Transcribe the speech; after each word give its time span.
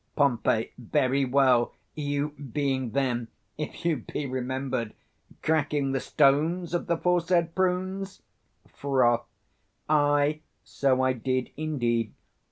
Pom. 0.15 0.41
Very 0.79 1.25
well; 1.25 1.73
you 1.93 2.29
being 2.29 2.89
then, 2.89 3.27
if 3.59 3.85
you 3.85 3.97
be 3.97 4.25
remembered, 4.25 4.95
cracking 5.43 5.91
the 5.91 5.99
stones 5.99 6.73
of 6.73 6.87
the 6.87 6.97
foresaid 6.97 7.53
prunes, 7.53 8.23
Froth. 8.67 9.27
Ay, 9.87 10.41
so 10.63 11.03
I 11.03 11.13
did 11.13 11.51
indeed. 11.55 12.15